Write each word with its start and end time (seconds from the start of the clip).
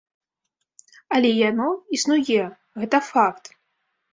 Але 1.17 1.31
яно 1.49 1.67
існуе, 1.99 2.41
гэта 2.81 3.05
факт! 3.11 3.45